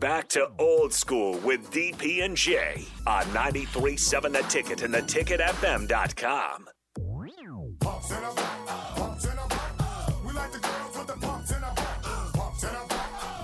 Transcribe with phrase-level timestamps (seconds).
[0.00, 6.68] back to old school with DP and J on 93.7 The Ticket and theticketfm.com.
[7.80, 11.74] Pumps in a pumps in a We like the girls with the pumps in a
[12.32, 12.86] pumps in a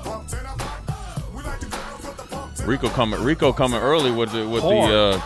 [0.02, 3.52] pumps in a We like the girls with the pumps in a Rico coming Rico
[3.52, 5.20] coming early with the with the uh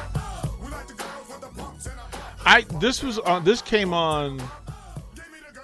[0.63, 1.97] We like the girls with the pumps in a
[2.45, 4.41] I this was on this came on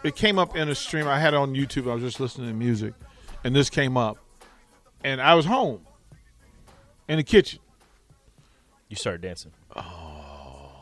[0.04, 1.90] it came up in a stream I had on YouTube.
[1.90, 2.94] I was just listening to music
[3.44, 4.18] and this came up.
[5.06, 5.86] And I was home
[7.06, 7.60] in the kitchen.
[8.88, 9.52] You started dancing.
[9.76, 10.72] Oh,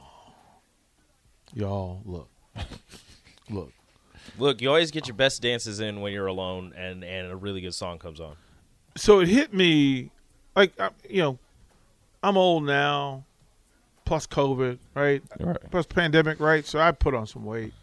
[1.52, 2.30] y'all look.
[3.50, 3.70] look.
[4.38, 7.60] Look, you always get your best dances in when you're alone, and and a really
[7.60, 8.34] good song comes on.
[8.96, 10.10] So it hit me
[10.56, 10.72] like
[11.06, 11.38] you know,
[12.22, 13.26] I'm old now
[14.06, 15.22] plus COVID, right?
[15.38, 15.70] Right.
[15.70, 16.64] Plus pandemic, right?
[16.64, 17.74] So I put on some weight.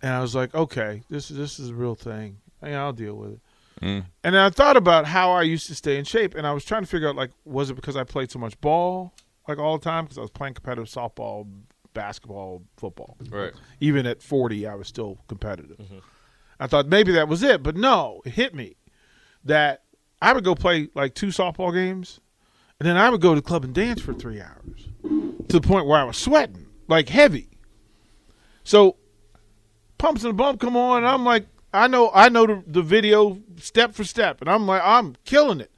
[0.00, 2.38] And I was like, okay, this is this is a real thing.
[2.62, 3.40] Yeah, I'll deal with it.
[3.82, 4.04] Mm.
[4.24, 6.64] And then I thought about how I used to stay in shape, and I was
[6.64, 9.14] trying to figure out like, was it because I played so much ball,
[9.48, 11.46] like all the time, because I was playing competitive softball,
[11.94, 13.16] basketball, football.
[13.30, 13.52] Right.
[13.80, 15.80] Even at forty, I was still competitive.
[16.58, 18.76] I thought maybe that was it, but no, it hit me
[19.44, 19.82] that
[20.20, 22.20] I would go play like two softball games,
[22.78, 25.66] and then I would go to the club and dance for three hours to the
[25.66, 27.48] point where I was sweating like heavy.
[28.62, 28.96] So
[29.96, 32.82] pumps and a bump come on, and I'm like, I know, I know the, the
[32.82, 35.70] video step for step, and I'm like, I'm killing it.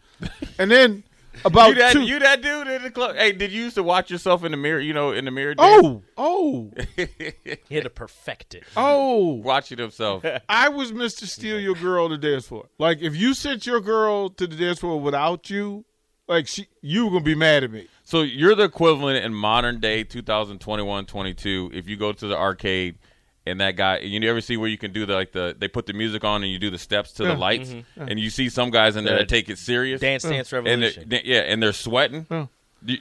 [0.58, 1.04] And then
[1.44, 3.16] about you that two, you that dude in the club.
[3.16, 4.80] Hey, did you used to watch yourself in the mirror?
[4.80, 5.54] You know, in the mirror.
[5.54, 5.64] dude?
[5.64, 8.64] oh, oh, He had to perfect it.
[8.76, 10.24] oh, watching himself.
[10.48, 11.24] I was Mr.
[11.26, 12.68] Steal Your Girl to dance floor.
[12.78, 15.84] Like if you sent your girl to the dance floor without you,
[16.28, 17.88] like she, you were gonna be mad at me.
[18.04, 22.98] So you're the equivalent in modern day 2021 22 if you go to the arcade
[23.46, 25.86] and that guy you ever see where you can do the like the they put
[25.86, 27.36] the music on and you do the steps to the Yeah.
[27.36, 28.02] lights mm-hmm.
[28.08, 30.72] and you see some guys in there that take it serious Dance Dance and they're,
[30.76, 31.08] Revolution.
[31.08, 32.26] they- yeah and they're sweating.
[32.30, 32.46] Yeah.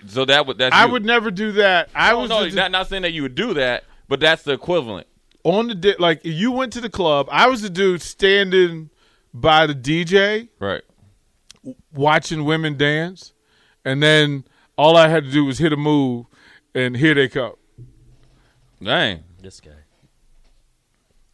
[0.07, 0.91] So that would that's I you.
[0.91, 1.89] would never do that.
[1.95, 4.43] I No, was no, the- not not saying that you would do that, but that's
[4.43, 5.07] the equivalent.
[5.43, 7.27] on the di- like you went to the club.
[7.31, 8.89] I was the dude standing
[9.33, 10.81] by the DJ Right.
[11.93, 13.33] watching women dance,
[13.85, 14.43] and then
[14.77, 16.25] all I had to do was hit a move,
[16.75, 17.53] and here they come.
[18.83, 19.23] Dang.
[19.41, 19.71] This guy.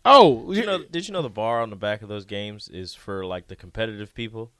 [0.09, 0.83] Oh, Did you know?
[0.83, 3.55] Did you know the bar on the back of those games is for like the
[3.55, 4.51] competitive people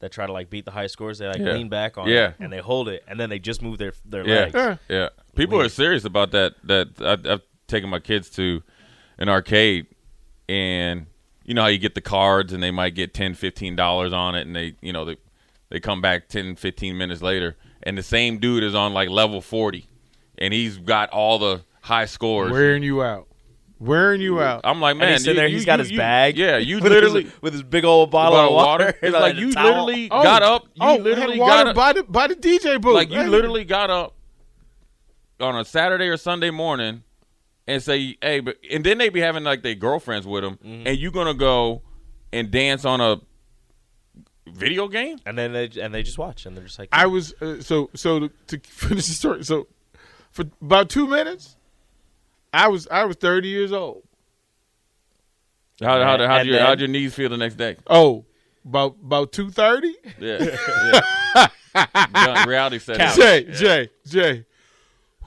[0.00, 1.18] that try to like beat the high scores?
[1.18, 1.52] They like Yeah.
[1.52, 2.28] lean back on Yeah.
[2.30, 4.34] it and they hold it and then they just move their their Yeah.
[4.34, 4.54] legs.
[4.54, 4.76] Yeah.
[4.88, 6.54] Yeah, people are serious about that.
[6.64, 8.62] That I've, I've taken my kids to
[9.18, 9.86] an arcade,
[10.48, 11.06] and
[11.44, 13.34] you know how you get the cards, and they might get 10
[13.76, 15.16] dollars on it, and they, you know, they
[15.70, 19.40] they come back 10, 15 minutes later, and the same dude is on like level
[19.40, 19.86] forty,
[20.38, 22.52] and he's got all the high scores.
[22.52, 23.27] wearing you out,
[23.80, 24.60] wearing you out.
[24.64, 25.46] I'm like, And man, he's sitting you- there.
[25.48, 26.36] you- He's got you- his bag.
[26.36, 28.88] Yeah, you with literally his, with his big old bottle, bottle of water.
[29.02, 29.64] It's and like a you towel.
[29.86, 30.64] literally Oh, got up.
[30.74, 31.76] You oh, literally had water got up.
[31.76, 32.94] by the by the DJ booth.
[32.94, 33.26] Like you Hey.
[33.28, 34.14] literally got up
[35.40, 37.02] on a Saturday or Sunday morning
[37.66, 40.86] and say, "Hey," but and then they be having like their girlfriends with them, Mm-hmm.
[40.88, 41.82] and you gonna go
[42.32, 43.20] and dance on a
[44.46, 45.18] video game?
[45.26, 47.90] and then they and they just watch and they're just like, I was uh, so
[47.94, 49.44] so to, to finish the story.
[49.44, 49.68] So
[50.30, 51.56] for about two minutes,
[52.52, 54.02] I was I was thirty years old.
[55.80, 57.76] How how And- how and your how'd your knees feel the next day?
[57.86, 58.24] Oh,
[58.64, 59.94] about about two thirty.
[60.18, 60.56] Yeah,
[61.74, 62.44] yeah.
[62.46, 63.00] Reality set.
[63.00, 63.16] in.
[63.16, 64.44] Jay Jay Jay.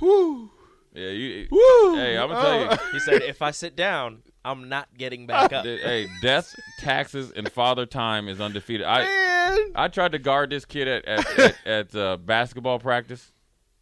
[0.01, 0.49] Whoo
[0.93, 1.47] Yeah, you.
[1.51, 1.95] woo.
[1.95, 2.91] Hey, I'm gonna tell you.
[2.93, 5.63] he said, if I sit down, I'm not getting back up.
[5.63, 8.85] Hey, death, taxes, and father time is undefeated.
[8.85, 9.71] I Man.
[9.75, 13.31] I tried to guard this kid at at, at, at uh, basketball practice.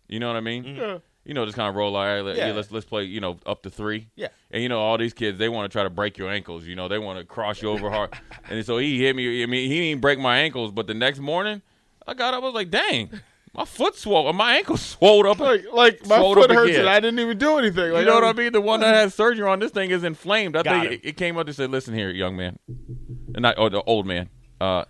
[0.08, 0.64] You know what I mean?
[0.66, 0.98] Yeah.
[1.29, 2.47] You know, just kind of roll like, let, Yeah.
[2.47, 3.03] yeah, let's let's play.
[3.03, 4.07] You know, up to three.
[4.16, 4.29] Yeah.
[4.50, 6.66] And you know, all these kids, they want to try to break your ankles.
[6.66, 8.13] You know, they want to cross you over hard.
[8.50, 9.44] and so he hit me.
[9.44, 11.62] I mean, he didn't break my ankles, but the next morning,
[12.07, 12.41] I got up.
[12.41, 13.12] I was like, dang,
[13.53, 15.38] my foot swole, my ankle swelled up.
[15.38, 16.79] Like like my foot hurts again.
[16.81, 17.91] and I didn't even do anything.
[17.91, 18.51] Like, you know what I mean?
[18.51, 20.56] The one that has surgery on this thing is inflamed.
[20.56, 23.53] I Got think it, it came up and said, "Listen here, young man, and not
[23.59, 24.29] oh, the old man.
[24.59, 24.85] Uh,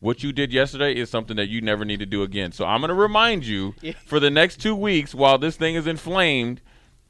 [0.00, 2.52] what you did yesterday is something that you never need to do again.
[2.52, 3.74] So I'm going to remind you
[4.06, 6.60] for the next two weeks while this thing is inflamed."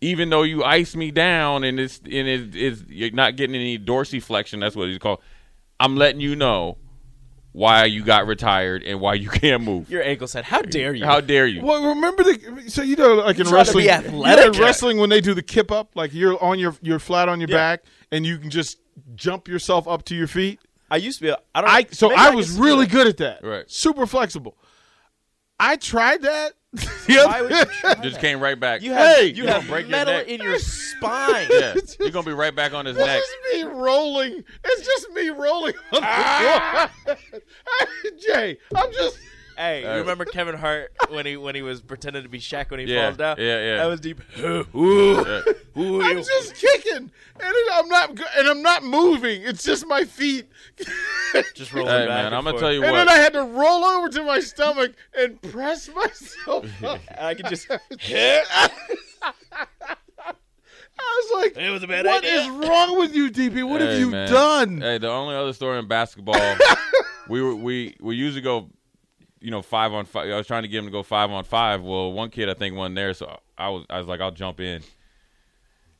[0.02, 3.78] Even though you ice me down and it's and it, it's you're not getting any
[3.78, 5.20] dorsiflexion, that's what it's called.
[5.78, 6.78] I'm letting you know
[7.52, 9.90] why you got retired and why you can't move.
[9.90, 11.62] Your ankle said, "How dare you?" How dare you?
[11.62, 14.52] Well, remember the so you know like in trying to be wrestling, you know, in
[14.58, 17.50] wrestling when they do the kip up, like you're on your you're flat on your
[17.50, 17.56] Yeah.
[17.56, 18.78] back and you can just
[19.14, 20.60] jump yourself up to your feet.
[20.90, 21.32] I used to be.
[21.54, 21.70] I don't.
[21.70, 23.44] I so maybe I was still really good at that.
[23.44, 23.70] Right.
[23.70, 24.56] Super flexible.
[25.62, 26.86] I tried that The
[27.26, 28.20] Why other- would you try Just that?
[28.20, 28.80] came right back.
[28.82, 29.26] You have Hey!
[29.26, 30.26] you You have gonna break your metal neck.
[30.28, 31.48] in your spine.
[31.50, 33.20] yeah, you're gonna be right back on his This neck.
[33.20, 34.42] is me rolling.
[34.64, 36.90] It's just me rolling on the ah!
[37.04, 37.16] floor.
[38.26, 39.18] Jay, I'm just.
[39.56, 42.70] Hey, Uh, you remember Kevin Hart when he when he was pretending to be Shaq
[42.70, 43.36] when he Yeah, falls down?
[43.38, 43.76] yeah, yeah.
[43.78, 44.20] That was deep.
[44.36, 45.42] Yeah.
[45.76, 47.10] I'm just kicking, and
[47.40, 49.42] it, I'm not, go- and I'm not moving.
[49.42, 50.46] It's just my feet.
[51.54, 52.08] Just rolling Hey back.
[52.08, 52.60] man, and I'm gonna forth.
[52.62, 52.98] tell you And what.
[52.98, 57.00] then I had to roll over to my stomach and press myself up.
[57.08, 57.68] And I could just.
[57.70, 58.68] I
[60.98, 63.66] was like, It was a bad "What idea." is wrong with you, DP?
[63.68, 64.30] What have Hey, you man.
[64.30, 64.80] done?
[64.80, 66.56] Hey, the only other story in basketball,
[67.28, 68.70] we were we we usually go,
[69.40, 70.30] you know, five on five.
[70.30, 71.82] I was trying to get him to go five on five.
[71.82, 74.60] Well, one kid I think wasn't there, so I was I was like, I'll jump
[74.60, 74.82] in.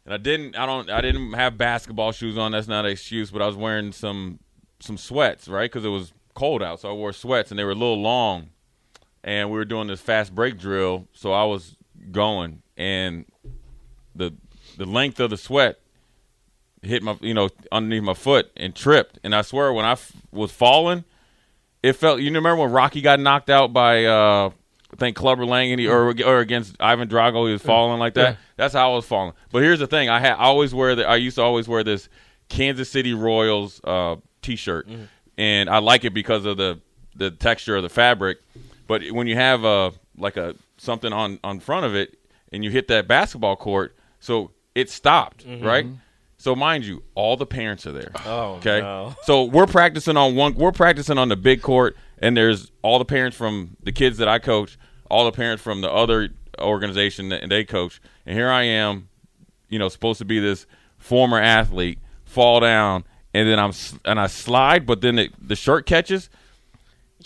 [0.05, 0.57] And I didn't.
[0.57, 0.91] I don't.
[0.91, 2.53] I didn't have basketball shoes on.
[2.53, 3.31] That's not an excuse.
[3.31, 4.39] But I was wearing some
[4.81, 5.71] some sweats, right?
[5.71, 8.51] Because it was cold out, so I wore sweats, and they were a little long.
[9.23, 11.77] And we were doing this fast break drill, so I was
[12.11, 13.27] going, and
[14.15, 14.35] the
[14.77, 15.81] the length of the sweat
[16.83, 20.13] hit my you know underneath my foot and tripped and i swear when i f-
[20.33, 21.05] was falling
[21.83, 24.51] it felt you remember when rocky got knocked out by uh
[24.93, 28.33] i think clubber lang he, or, or against ivan drago he was falling like that?
[28.33, 28.37] Yeah.
[28.57, 29.33] that's how i was falling.
[29.53, 31.83] But here's the thing i had I always wear the i used to always wear
[31.85, 32.09] this
[32.49, 34.89] kansas city royals uh t-shirt.
[35.39, 36.81] And i like it because of the
[37.17, 38.39] the texture of the fabric.
[38.87, 42.19] But when you have a like a something on on front of it
[42.53, 45.87] and you hit that basketball court so it stopped right
[46.41, 48.11] so mind you all the parents are there.
[48.25, 48.81] Oh, okay?
[48.81, 49.15] no.
[49.25, 53.05] so we're practicing on one we're practicing on the big court and there's all the
[53.05, 54.79] parents from the kids that i coach
[55.11, 58.01] all the parents from the other organization that they coach.
[58.25, 59.09] And here i am
[59.69, 60.67] you know supposed to be this
[60.99, 63.05] former athlete fall down
[63.35, 63.73] and then i'm
[64.05, 66.31] and i slide but then it, the shirt catches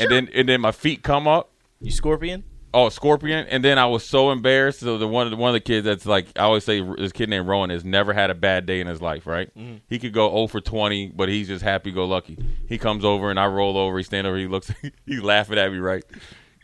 [0.00, 1.50] and then and then my feet come up.
[1.81, 2.44] You scorpion?
[2.75, 4.81] Oh, Scorpion, and then I was so embarrassed.
[4.81, 7.47] So the one, one of the kids that's like I always say, this kid named
[7.47, 9.29] Rowan has never had a bad day in his life.
[9.29, 9.56] Right?
[9.56, 9.76] Mm-hmm.
[9.87, 12.37] He could go 0 for 20, but he's just happy go lucky.
[12.69, 13.97] He comes over and I roll over.
[13.97, 14.37] He stand over.
[14.37, 14.73] He looks.
[15.06, 15.79] he's laughing at me.
[15.79, 16.03] Right?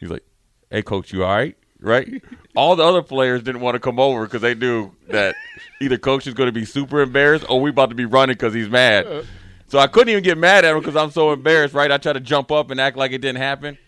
[0.01, 0.25] He's like,
[0.69, 2.23] "Hey, coach, you all right?" Right?
[2.57, 5.37] All the other players didn't want to come over because they knew that
[5.81, 8.53] either coach is going to be super embarrassed or we about to be running because
[8.53, 9.07] he's mad.
[9.07, 9.23] Uh.
[9.69, 11.73] So I couldn't even get mad at him because I'm so embarrassed.
[11.73, 11.93] Right?
[11.93, 13.79] I try to jump up and act like it didn't happen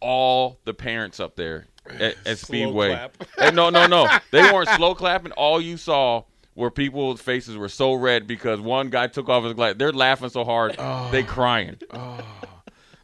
[0.00, 1.66] all the parents up there
[2.00, 2.90] at, at Speedway.
[2.90, 3.16] clap.
[3.38, 4.08] And no, no, no.
[4.30, 5.32] They weren't slow clapping.
[5.32, 9.52] All you saw were people's faces were so red because one guy took off his
[9.52, 9.74] glass.
[9.76, 11.08] They're laughing so hard, oh.
[11.10, 11.76] they crying.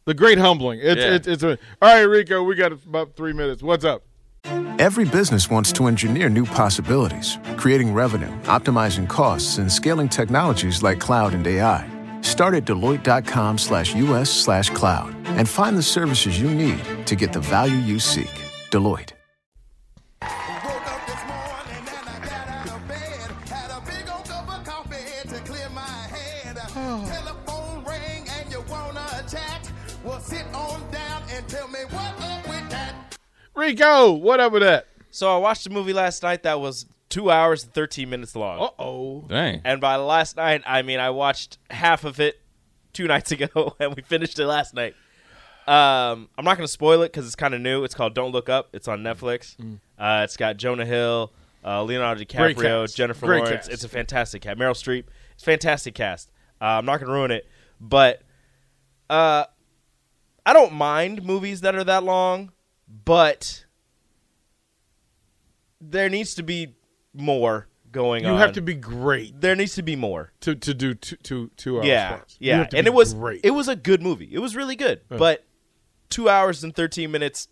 [0.05, 0.81] The great humbling.
[0.83, 1.15] It's Yeah.
[1.15, 1.51] it's, it's a,
[1.81, 2.43] all right, Rico.
[2.43, 3.63] We got about three minutes.
[3.63, 4.03] What's up?
[4.81, 10.99] Every business wants to engineer new possibilities, creating revenue, optimizing costs, and scaling technologies like
[10.99, 11.89] cloud and AI.
[12.23, 13.59] Start at Deloitte.com
[15.35, 17.99] slash US slash cloud and find the services you need to get the value you
[17.99, 18.31] seek.
[18.71, 19.13] Deloitte.
[20.23, 23.31] Woke up this morning and I got out of bed.
[23.49, 26.57] Had a big old cup of coffee to clear my head.
[26.57, 29.71] Telephone ring and you wanna chat?
[30.05, 32.95] Well, sit on down and tell me what up with that.
[33.55, 34.87] Rico, what up with that?
[35.11, 38.59] So I watched a movie last night that was two hours and 13 minutes long.
[38.61, 39.25] Uh oh.
[39.29, 39.61] Dang.
[39.65, 42.41] And by last night, I mean I watched half of it
[42.95, 44.95] two nights ago, and we finished it last night.
[45.67, 47.85] Um, I'm not going to spoil it because it's kind of new.
[47.85, 48.71] It's called Don't Look Up.
[48.73, 49.57] It's on Netflix.
[49.99, 51.33] Uh, it's got Jonah Hill,
[51.65, 52.93] uh, Leonardo DiCaprio.
[52.93, 53.67] Jennifer Great Lawrence.
[53.67, 53.71] cast.
[53.71, 54.59] It's a fantastic cast.
[54.59, 55.05] Meryl Streep.
[55.35, 56.31] It's a fantastic cast.
[56.61, 57.49] Uh, I'm not going to ruin it,
[57.81, 58.23] but
[59.11, 59.45] uh,
[60.45, 62.53] I don't mind movies that are that long,
[63.05, 63.65] but
[65.81, 66.75] there needs to be
[67.15, 68.35] more going You on.
[68.35, 70.33] You have to be great There needs to be more.
[70.41, 71.87] to, to do two, two, two hours.
[71.87, 72.37] Yeah, plus.
[72.41, 73.41] Yeah, and it was great.
[73.45, 74.29] it was a good movie.
[74.33, 75.45] It was really good, but
[76.13, 77.49] two hours and thirteen minutes,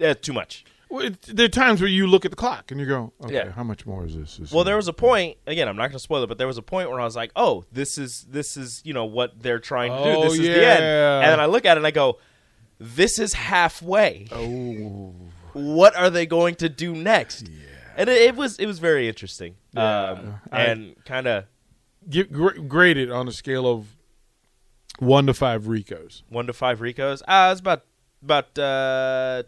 [0.00, 0.64] uh, too much.
[0.90, 3.34] Well, it, there are times where you look at the clock and you go, okay,
[3.34, 3.50] Yeah.
[3.50, 4.38] how much more is this?
[4.38, 5.38] Is Well, there was a point.
[5.46, 7.16] Again, I'm not going to spoil it, but there was a point where I was
[7.16, 10.16] like, "Oh, this is this is you know what they're trying to do.
[10.18, 11.20] Oh, This is the end." yeah.
[11.20, 12.18] And then I look at it and I go,
[12.78, 14.26] "This is halfway.
[14.30, 15.14] Oh,
[15.54, 17.48] What are they going to do next?"
[17.96, 21.44] And it, it was it was very interesting, um, I- and kind of
[22.08, 23.96] Get gra- graded on a scale of
[24.98, 26.22] one to five Ricos.
[26.28, 27.22] one to five Ricos.
[27.26, 27.84] Ah, it's about
[28.24, 29.42] about uh,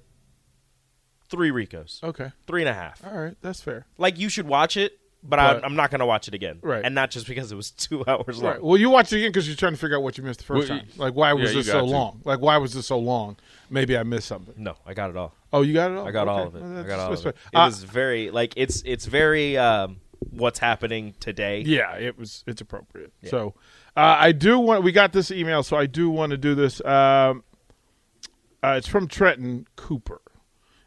[1.28, 3.02] three Ricos, Okay, three and a half.
[3.04, 3.86] all right, that's fair.
[3.98, 6.58] like you should watch it, but, I, But- I'm not going to watch it again.
[6.62, 6.84] Right.
[6.84, 8.52] And not just because it was two hours long.
[8.52, 8.62] Right.
[8.62, 10.44] Well, you watch it again because you're trying to figure out what you missed the
[10.46, 10.88] first Well, time.
[10.96, 11.84] Like, why was yeah, you this so to.
[11.84, 12.20] long?
[12.24, 13.36] Like, why was this so long?
[13.70, 14.54] Maybe I missed something.
[14.56, 15.34] No, I got it all.
[15.52, 16.06] Oh, you got it all.
[16.06, 16.46] I got all Okay.
[16.48, 16.60] of it.
[16.62, 17.22] Well, I that's- got all of it.
[17.22, 17.32] fair.
[17.52, 19.96] It Uh, was very like it's it's very um,
[20.30, 21.62] what's happening today.
[21.66, 22.44] Yeah, it was.
[22.46, 23.12] It's appropriate.
[23.28, 23.54] So,
[23.96, 24.84] uh, I do want.
[24.84, 26.80] We got this email, so I do want to do this.
[26.84, 27.42] Um,
[28.66, 30.20] uh, it's from Trenton Cooper,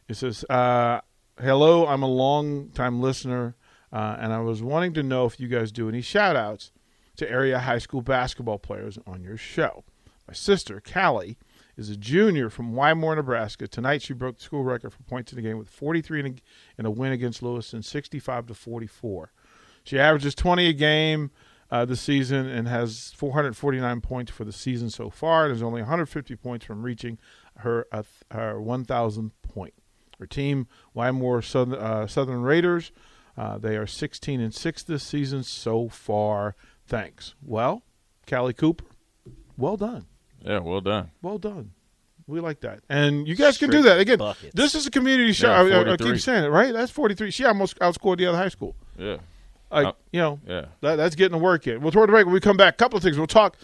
[0.09, 0.99] It says, uh,
[1.39, 3.55] "Hello, I'm a long time listener,
[3.93, 6.73] uh, and I was wanting to know if you guys do any shout outs
[7.15, 9.85] to area high school basketball players on your show.
[10.27, 11.37] My sister, Callie,
[11.77, 13.65] is a junior from Wymore, Nebraska.
[13.65, 16.89] Tonight, she broke the school record for points in the game with 43 in a,
[16.89, 19.31] a win against Lewiston, 65 to 44.
[19.85, 21.31] She averages 20 a game."
[21.71, 25.45] Uh, this season and has 449 points for the season so far.
[25.45, 27.19] And is only 150 points from reaching
[27.57, 29.73] her uh, her 1,000 point.
[30.19, 32.91] Her team, Wymore Southern, uh, Southern Raiders,
[33.37, 36.55] uh, they are 16 and six this season so far.
[36.87, 37.35] Thanks.
[37.41, 37.83] Well,
[38.27, 38.85] Callie Cooper,
[39.57, 40.07] well done,
[40.43, 41.11] Yeah, well done.
[41.21, 41.71] well done.
[42.27, 44.17] We like that, and you guys can do that again.
[44.19, 44.53] buckets.
[44.53, 45.49] This is a community show.
[45.65, 46.71] Yeah, I- I, I keep saying it, right?
[46.73, 47.31] That's 43.
[47.31, 48.75] She almost outscored the other high school.
[48.97, 49.17] Yeah,
[49.71, 50.65] Like Uh, you know, yeah.
[50.81, 51.81] that, that's getting the work in.
[51.81, 52.73] We'll toward the break when we come back.
[52.73, 53.17] A couple of things.
[53.17, 53.55] We'll talk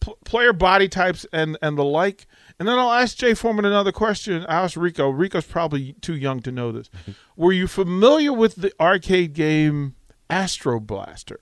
[0.00, 2.26] pl- player body types and and the like,
[2.58, 4.44] and then I'll ask Jay Foreman another question.
[4.46, 5.08] I asked Rico.
[5.08, 6.90] Rico's probably too young to know this.
[7.36, 9.94] Were you familiar with the arcade game
[10.28, 11.40] Astro Blaster?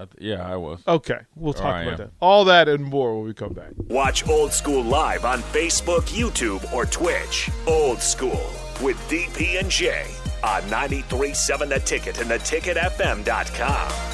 [0.00, 0.80] I th- yeah, I was.
[0.88, 2.10] Okay, we'll talk about that.
[2.20, 3.72] All that and more when we come back.
[3.76, 7.50] Watch Old School live on Facebook, YouTube, or Twitch.
[7.66, 8.50] Old School
[8.82, 10.06] with DP and J
[10.42, 14.09] on 93.7 The Ticket and theticketfm.com.